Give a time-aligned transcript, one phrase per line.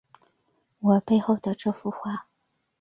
[0.79, 2.25] 我背后的这幅画